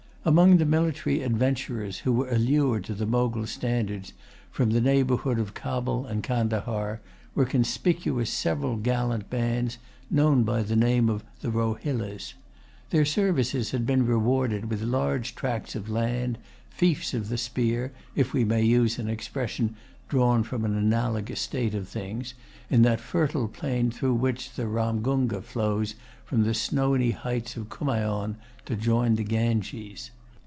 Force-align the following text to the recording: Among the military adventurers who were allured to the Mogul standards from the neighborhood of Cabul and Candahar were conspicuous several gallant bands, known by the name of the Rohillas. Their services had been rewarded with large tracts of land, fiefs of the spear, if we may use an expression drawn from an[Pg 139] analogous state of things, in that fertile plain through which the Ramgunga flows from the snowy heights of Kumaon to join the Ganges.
Among 0.23 0.57
the 0.57 0.65
military 0.67 1.23
adventurers 1.23 1.97
who 2.01 2.13
were 2.13 2.29
allured 2.29 2.83
to 2.83 2.93
the 2.93 3.07
Mogul 3.07 3.47
standards 3.47 4.13
from 4.51 4.69
the 4.69 4.79
neighborhood 4.79 5.39
of 5.39 5.55
Cabul 5.55 6.05
and 6.05 6.21
Candahar 6.21 7.01
were 7.33 7.43
conspicuous 7.45 8.29
several 8.29 8.77
gallant 8.77 9.31
bands, 9.31 9.79
known 10.11 10.43
by 10.43 10.61
the 10.61 10.75
name 10.75 11.09
of 11.09 11.23
the 11.39 11.49
Rohillas. 11.49 12.35
Their 12.91 13.03
services 13.03 13.71
had 13.71 13.87
been 13.87 14.05
rewarded 14.05 14.69
with 14.69 14.83
large 14.83 15.33
tracts 15.33 15.73
of 15.73 15.89
land, 15.89 16.37
fiefs 16.69 17.15
of 17.15 17.29
the 17.29 17.37
spear, 17.39 17.91
if 18.15 18.31
we 18.31 18.45
may 18.45 18.61
use 18.61 18.99
an 18.99 19.09
expression 19.09 19.75
drawn 20.07 20.43
from 20.43 20.61
an[Pg 20.61 20.73
139] 20.73 20.93
analogous 20.99 21.41
state 21.41 21.73
of 21.73 21.87
things, 21.87 22.33
in 22.69 22.81
that 22.83 22.99
fertile 22.99 23.47
plain 23.47 23.89
through 23.89 24.13
which 24.13 24.51
the 24.53 24.67
Ramgunga 24.67 25.41
flows 25.41 25.95
from 26.25 26.43
the 26.43 26.53
snowy 26.53 27.11
heights 27.11 27.55
of 27.57 27.69
Kumaon 27.69 28.35
to 28.65 28.75
join 28.75 29.15
the 29.15 29.23
Ganges. 29.23 30.11